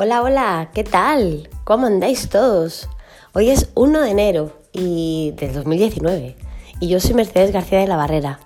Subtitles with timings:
[0.00, 1.48] Hola, hola, ¿qué tal?
[1.64, 2.88] ¿Cómo andáis todos?
[3.32, 6.36] Hoy es 1 de enero y del 2019
[6.78, 8.38] y yo soy Mercedes García de la Barrera.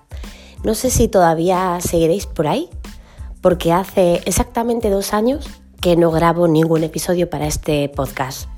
[0.63, 2.69] No sé si todavía seguiréis por ahí,
[3.39, 5.47] porque hace exactamente dos años
[5.79, 8.49] que no grabo ningún episodio para este podcast.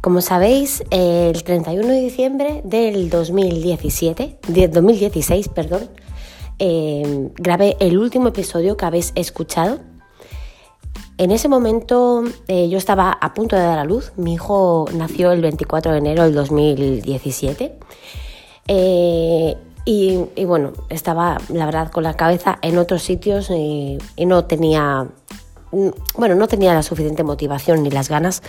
[0.00, 5.88] Como sabéis, el 31 de diciembre del 2017, de 2016, perdón,
[6.58, 9.78] eh, grabé el último episodio que habéis escuchado.
[11.18, 14.12] En ese momento eh, yo estaba a punto de dar a luz.
[14.16, 17.78] Mi hijo nació el 24 de enero del 2017.
[18.68, 25.08] Eh, y, bueno, estaba la verdad con la cabeza en otros sitios y no tenía
[25.70, 28.42] Mm, bueno, no tenía la suficiente motivación ni las ganas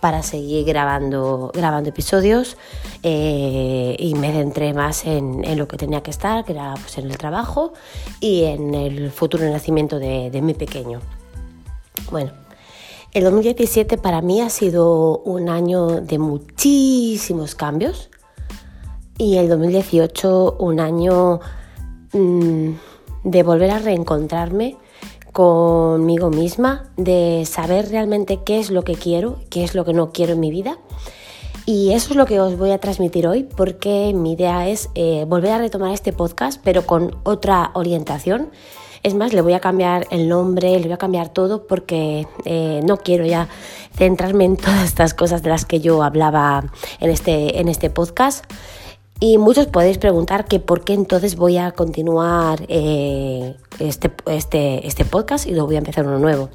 [0.00, 2.56] para seguir grabando, grabando episodios
[3.02, 7.10] eh, y me centré más en, lo que tenía que estar, que era pues, en
[7.10, 7.72] el trabajo
[8.20, 11.00] y en el futuro nacimiento de mi pequeño.
[12.10, 12.32] Bueno,
[13.12, 18.10] el 2017 para mí ha sido un año de muchísimos cambios
[19.16, 21.40] y el 2018 un año
[22.12, 22.70] mm,
[23.24, 24.76] de volver a reencontrarme
[25.32, 30.10] conmigo misma, de saber realmente qué es lo que quiero, qué es lo que no
[30.12, 30.78] quiero en mi vida.
[31.66, 35.24] Y eso es lo que os voy a transmitir hoy porque mi idea es eh,
[35.28, 38.50] volver a retomar este podcast pero con otra orientación.
[39.02, 42.80] Es más, le voy a cambiar el nombre, le voy a cambiar todo porque eh,
[42.84, 43.48] no quiero ya
[43.94, 46.64] centrarme en todas estas cosas de las que yo hablaba
[47.00, 48.44] en este, en este podcast.
[49.22, 55.04] Y muchos podéis preguntar que por qué entonces voy a continuar eh, este, este, este,
[55.04, 56.48] podcast y luego voy a empezar uno nuevo.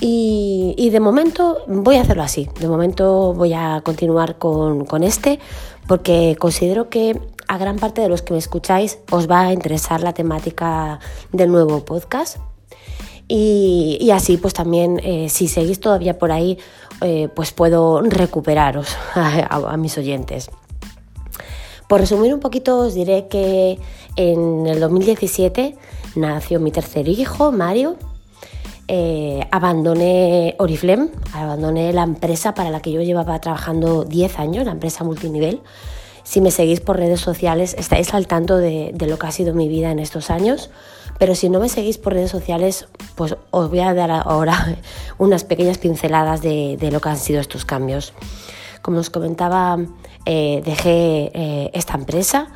[0.00, 5.38] Y, de momento voy a hacerlo así, de momento voy a continuar con, este
[5.86, 7.20] porque considero que
[7.52, 11.00] a gran parte de los que me escucháis os va a interesar la temática
[11.32, 12.38] del nuevo podcast.
[13.28, 16.58] Y, así pues también eh, si seguís todavía por ahí
[17.02, 20.50] eh, pues puedo recuperaros a mis oyentes.
[21.88, 23.78] Por resumir un poquito, os diré que
[24.16, 25.76] en el 2017
[26.16, 27.96] nació mi tercer hijo, Mario.
[28.88, 34.72] Eh, abandoné Oriflame, abandoné la empresa para la que yo llevaba trabajando 10 años, la
[34.72, 35.60] empresa multinivel.
[36.24, 39.68] Si me seguís por redes sociales, estáis al tanto de, lo que ha sido mi
[39.68, 40.70] vida en estos años.
[41.18, 44.78] Pero si no me seguís por redes sociales, pues os voy a dar ahora
[45.18, 48.12] unas pequeñas pinceladas de, lo que han sido estos cambios.
[48.80, 49.78] Como os comentaba,
[50.26, 52.48] eh, dejé eh, esta empresa.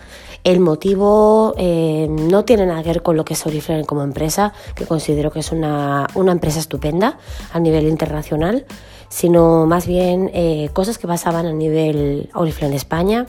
[0.46, 4.52] El motivo eh, no tiene nada que ver con lo que es Oriflame como empresa,
[4.76, 7.18] que considero que es una, empresa estupenda
[7.52, 8.64] a nivel internacional,
[9.08, 10.30] sino más bien
[10.72, 13.26] cosas que pasaban a nivel Oriflame España,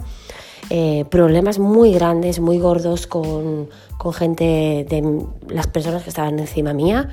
[1.09, 7.09] problemas muy grandes, muy gordos con, con gente de las personas que estaban encima mía.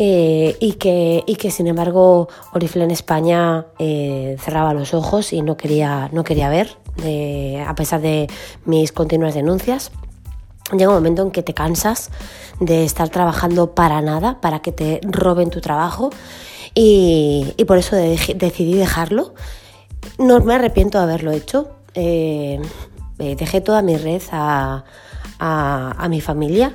[0.00, 5.56] Eh, y, que, y que sin embargo Oriflame España eh, cerraba los ojos y no
[5.56, 6.76] quería, no quería ver,
[7.66, 8.28] a pesar de
[8.64, 9.90] mis continuas denuncias.
[10.70, 12.10] Llega un momento en que te cansas
[12.60, 16.10] de estar trabajando para nada, para que te roben tu trabajo
[16.80, 19.34] y, por eso decidí dejarlo.
[20.18, 21.70] No me arrepiento de haberlo hecho.
[21.94, 22.60] Eh,
[23.18, 24.84] dejé toda mi red a
[26.08, 26.74] mi familia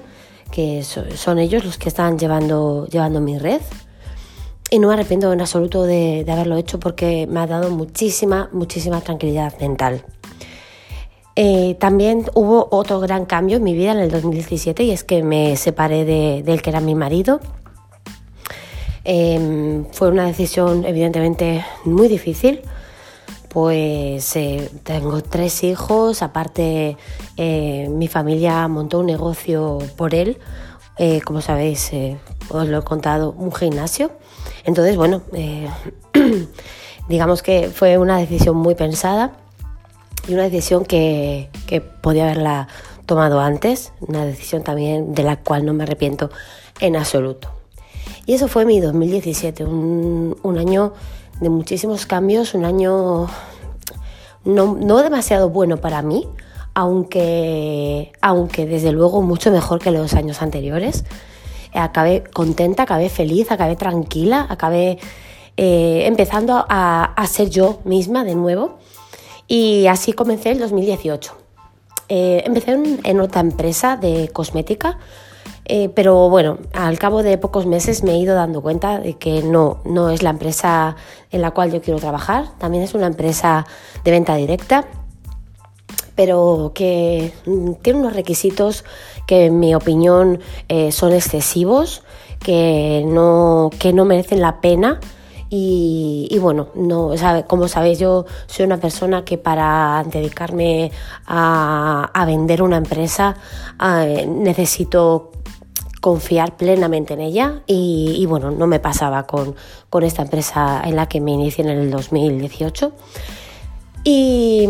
[0.54, 3.62] que son ellos los que están llevando, llevando mi red.
[4.70, 9.02] Y no me arrepiento en absoluto de, haberlo hecho porque me ha dado muchísima, muchísima
[9.02, 10.06] tranquilidad mental.
[11.36, 15.24] Eh, también hubo otro gran cambio en mi vida en el 2017 y es que
[15.24, 17.40] me separé de, del que era mi marido.
[19.06, 22.62] Em, fue una decisión evidentemente muy difícil
[23.54, 26.98] pues eh, tengo tres hijos, aparte
[27.38, 30.40] eh, mi familia montó un negocio por él,
[30.98, 31.92] eh, como sabéis,
[32.50, 34.10] os lo he contado, un gimnasio.
[34.66, 35.22] Entonces, bueno,
[37.08, 39.34] digamos que fue una decisión muy pensada
[40.28, 41.50] y una decisión que,
[42.02, 42.68] podía haberla
[43.06, 46.32] tomado antes, una decisión también de la cual no me arrepiento
[46.80, 47.63] en absoluto.
[48.26, 50.94] Y eso fue mi 2017, un, un año
[51.42, 53.28] de muchísimos cambios, un año
[54.46, 56.28] no, demasiado bueno para mí,
[56.74, 61.06] aunque, aunque desde luego mucho mejor que los años anteriores.
[61.74, 65.00] Acabé contenta, acabé feliz, acabé tranquila, acabé
[65.58, 68.78] eh, empezando a, ser yo misma de nuevo.
[69.48, 71.36] Y así comencé el 2018.
[72.10, 75.00] Eh, empecé en otra empresa de cosmética
[75.66, 79.44] eh, pero bueno, al cabo de pocos meses me he ido dando cuenta de que
[79.44, 80.96] no, no es la empresa
[81.32, 83.66] en la cual yo quiero trabajar, también es una empresa
[84.04, 84.86] de venta directa,
[86.16, 88.84] pero que mm, tiene unos requisitos
[89.26, 92.04] que en mi opinión eh, son excesivos,
[92.40, 95.00] que no, que no merecen la pena.
[95.56, 97.12] Y, bueno, no,
[97.46, 100.92] como sabéis, yo soy una persona que para dedicarme
[101.28, 103.36] a, vender una empresa
[103.80, 105.30] eh, necesito
[106.02, 109.54] confiar plenamente en ella y, bueno, no me pasaba con,
[109.92, 112.92] con, esta empresa en la que me inicié en el 2018.
[114.06, 114.68] Y,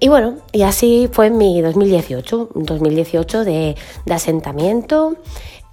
[0.00, 3.76] y, bueno, y así fue mi 2018, 2018 de,
[4.06, 5.14] de asentamiento.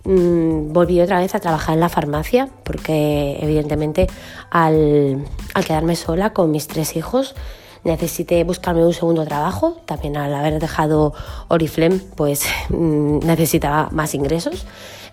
[0.06, 4.08] Mm, volví otra vez a trabajar en la farmacia porque evidentemente
[4.50, 7.36] al, al quedarme sola con mis tres hijos
[7.84, 9.78] necesité buscarme un segundo trabajo.
[9.86, 11.14] También al haber dejado
[11.48, 14.66] Oriflame, pues mm, necesitaba más ingresos.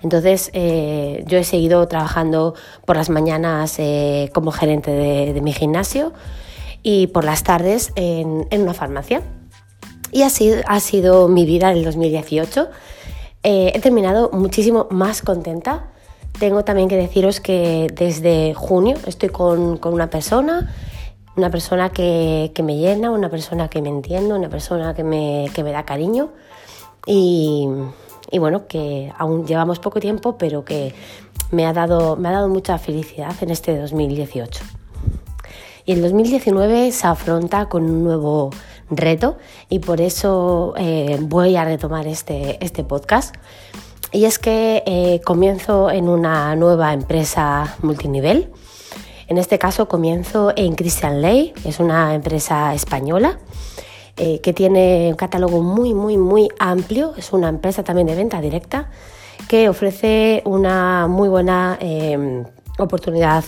[0.03, 2.55] Entonces eh, yo he seguido trabajando
[2.85, 6.13] por las mañanas eh, como gerente de, mi gimnasio
[6.83, 9.23] y por las tardes en, una farmacia.
[10.13, 12.69] Y así ha sido mi vida en el 2018.
[13.49, 15.85] Eh, he terminado muchísimo más contenta.
[16.41, 20.75] Tengo también que deciros que desde junio estoy con, una persona,
[21.37, 25.63] una persona que, me llena, una persona que me entiende, una persona que me, que
[25.63, 26.31] me da cariño.
[27.07, 27.69] Y,
[28.33, 30.93] y bueno, que aún llevamos poco tiempo, pero que
[31.53, 34.65] me ha dado, me ha dado mucha felicidad en este 2018.
[35.85, 38.51] Y el 2019 se afronta con un nuevo
[38.91, 39.37] reto
[39.69, 43.35] y por eso eh, voy a retomar este, este podcast.
[44.13, 48.51] Y es que eh, comienzo en una nueva empresa multinivel.
[49.27, 53.41] En este caso comienzo en Christian Ley, es una empresa española
[54.17, 57.13] eh, que tiene un catálogo muy, muy, muy amplio.
[57.17, 58.89] Es una empresa también de venta directa
[59.49, 62.45] que ofrece una muy buena em,
[62.79, 63.45] oportunidad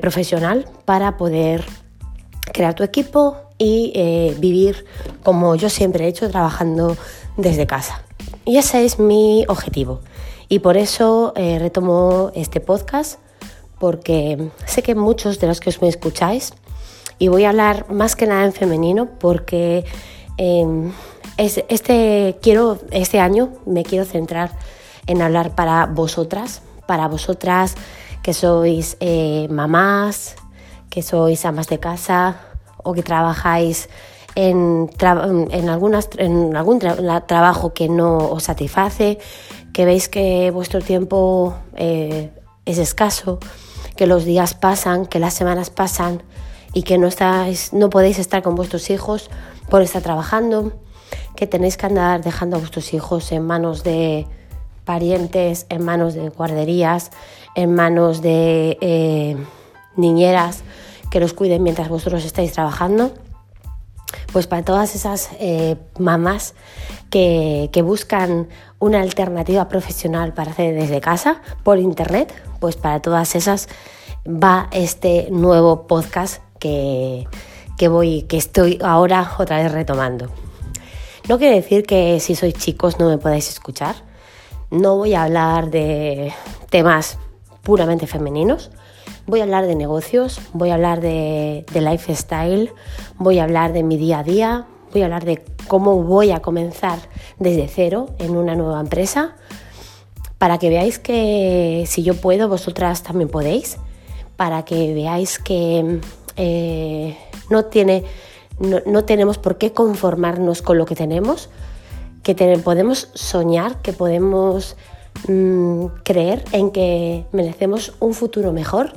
[0.00, 1.64] profesional para poder
[2.52, 4.84] crear tu equipo y eh, vivir
[5.22, 6.96] como yo siempre he hecho, trabajando
[7.36, 8.02] desde casa.
[8.44, 10.00] Y ese es mi objetivo.
[10.48, 13.20] Y por eso retomo este podcast,
[13.78, 16.52] porque sé que muchos de los que os me escucháis
[17.22, 19.84] y voy a hablar más que nada en femenino porque
[20.38, 20.92] em,
[21.36, 24.50] este, quiero, este año me quiero centrar
[25.06, 27.76] en hablar para vosotras, para vosotras
[28.24, 30.34] que sois eh, mamás,
[30.90, 32.51] que sois amas de casa
[32.82, 33.88] o que trabajáis
[34.34, 34.90] en,
[35.50, 39.18] en, algún trabajo que no os satisface,
[39.72, 42.30] que veis que vuestro tiempo eh,
[42.64, 43.38] es escaso,
[43.96, 46.22] que los días pasan, que las semanas pasan
[46.72, 49.30] y que no, estáis, no podéis estar con vuestros hijos
[49.68, 50.72] por estar trabajando,
[51.36, 54.26] que tenéis que andar dejando a vuestros hijos en manos de
[54.84, 57.10] parientes, en manos de guarderías,
[57.54, 59.36] en manos de eh,
[59.96, 60.62] niñeras
[61.12, 63.12] que los cuiden mientras vosotros estáis trabajando.
[64.32, 66.54] Pues para todas esas eh, mamás
[67.10, 68.48] que, que, buscan
[68.78, 73.68] una alternativa profesional para hacer desde casa por internet, pues para todas esas
[74.26, 77.26] va este nuevo podcast que,
[77.90, 80.30] voy, que estoy ahora otra vez retomando.
[81.28, 83.96] No quiere decir que si sois chicos no me podáis escuchar.
[84.70, 86.32] No voy a hablar de
[86.70, 87.18] temas
[87.62, 88.70] puramente femeninos.
[89.26, 92.72] Voy a hablar de negocios, voy a hablar de, lifestyle,
[93.18, 96.40] voy a hablar de mi día a día, voy a hablar de cómo voy a
[96.40, 96.98] comenzar
[97.38, 99.36] desde cero en una nueva empresa,
[100.38, 103.78] para que veáis que si yo puedo, vosotras también podéis,
[104.36, 106.00] para que veáis que
[106.36, 107.16] eh,
[107.48, 108.02] no, tiene,
[108.58, 111.48] no, tenemos por qué conformarnos con lo que tenemos,
[112.24, 114.76] que podemos soñar, que podemos
[115.28, 118.92] mm, creer en que merecemos un futuro mejor,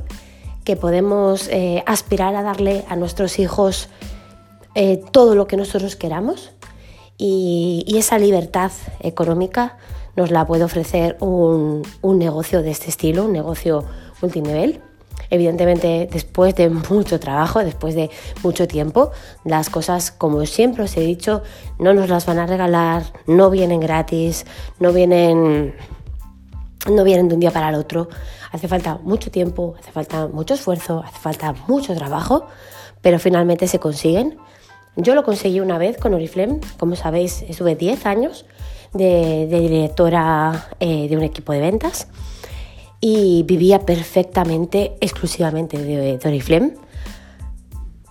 [0.64, 3.90] que podemos eh, aspirar a darle a nuestros hijos
[4.74, 6.52] eh, todo lo que nosotros queramos
[7.18, 9.78] y, esa libertad económica
[10.16, 13.86] nos la puede ofrecer un, un negocio de este estilo, un negocio
[14.22, 14.82] multinivel.
[15.30, 18.10] Evidentemente, después de mucho trabajo, después de
[18.44, 19.12] mucho tiempo,
[19.44, 21.42] las cosas, como siempre os he dicho,
[21.80, 24.46] no nos las van a regalar, no vienen gratis,
[24.80, 25.74] no vienen,
[26.90, 28.08] no vienen de un día para el otro.
[28.52, 32.46] Hace falta mucho tiempo, hace falta mucho esfuerzo, hace falta mucho trabajo,
[33.02, 34.38] pero finalmente se consiguen.
[34.96, 38.46] Yo lo conseguí una vez con Oriflame, como sabéis, estuve 10 años
[38.94, 42.08] de, directora eh, de un equipo de ventas
[43.02, 46.76] y vivía perfectamente, exclusivamente de Oriflame.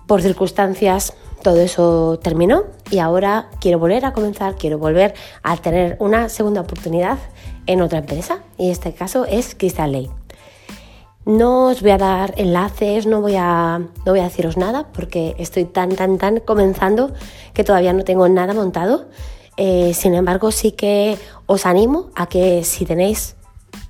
[0.07, 1.15] Por circunstancias
[1.45, 6.63] todo eso terminó y ahora quiero volver a comenzar, quiero volver a tener una segunda
[6.63, 7.19] oportunidad
[7.67, 10.11] en otra empresa y este caso es Crystal Ley.
[11.27, 15.35] No os voy a dar enlaces, no voy a, no voy a deciros nada porque
[15.39, 17.13] estoy tan, tan, tan comenzando
[17.55, 19.07] que todavía no tengo nada montado.
[19.57, 21.17] Eh, sin embargo, sí que
[21.47, 23.37] os animo a que si tenéis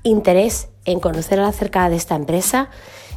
[0.05, 2.69] interés en conocer acerca de esta empresa,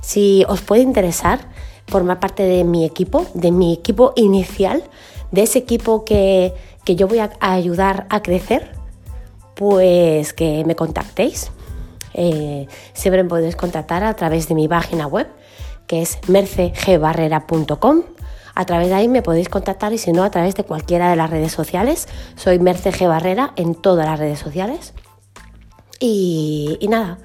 [0.02, 1.50] si os puede interesar
[1.88, 4.84] formar parte de mi equipo, de mi equipo inicial,
[5.32, 6.54] de ese equipo que,
[6.86, 8.77] yo voy a, ayudar a crecer,
[9.58, 11.52] pues que me contactéis.
[12.14, 15.28] Eh, siempre me podéis contactar a través de mi página web,
[15.88, 18.04] que es mercegbarrera.com.
[18.54, 21.16] A través de ahí me podéis contactar y si no, a través de cualquiera de
[21.16, 22.08] las redes sociales.
[22.36, 23.08] Soy Merce G.
[23.08, 24.94] Barrera en todas las redes sociales.
[26.00, 27.18] Y, nada,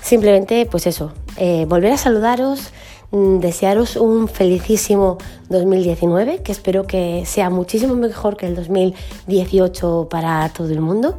[0.00, 2.70] simplemente pues eso, eh, volver a saludaros,
[3.10, 10.48] mm, desearos un felicísimo 2019, que espero que sea muchísimo mejor que el 2018 para
[10.50, 11.18] todo el mundo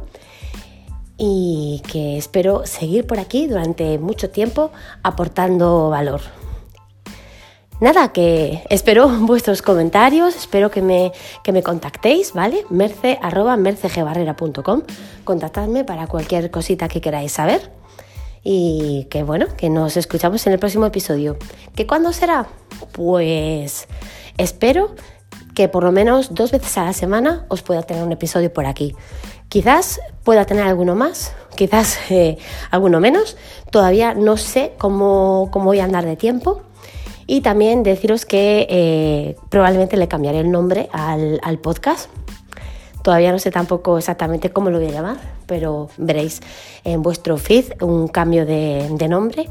[1.22, 4.72] y que espero seguir por aquí durante mucho tiempo
[5.02, 6.22] aportando valor.
[7.78, 11.12] Nada, que espero vuestros comentarios, espero que me,
[11.44, 12.64] que me contactéis, ¿vale?
[12.70, 14.82] Merce, arroba mercegbarrera.com.
[15.24, 17.70] Contactadme para cualquier cosita que queráis saber.
[18.42, 21.36] Y que bueno, que nos escuchamos en el próximo episodio.
[21.74, 22.46] ¿Que cuándo será?
[22.92, 23.88] Pues
[24.38, 24.94] espero
[25.54, 28.64] que por lo menos dos veces a la semana os pueda tener un episodio por
[28.64, 28.94] aquí.
[29.50, 32.38] Quizás pueda tener alguno más, quizás eh,
[32.70, 33.36] alguno menos.
[33.72, 36.62] Todavía no sé cómo, cómo voy a andar de tiempo
[37.26, 42.10] y también deciros que eh, probablemente le cambiaré el nombre al, podcast.
[43.02, 45.16] Todavía no sé tampoco exactamente cómo lo voy a llamar,
[45.46, 46.40] pero veréis
[46.84, 49.48] en vuestro feed un cambio de, de nombre.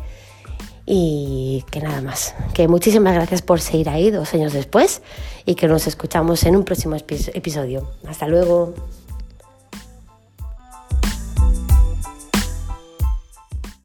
[0.86, 2.36] Y que nada más.
[2.54, 5.02] Que muchísimas gracias por seguir ahí dos años después
[5.46, 7.92] y que nos escuchamos en un próximo episodio.
[8.08, 8.74] Hasta luego.